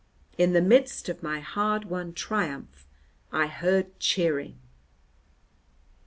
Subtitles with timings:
[0.35, 2.87] In the midst of my hard won triumph
[3.31, 4.57] I heard cheering.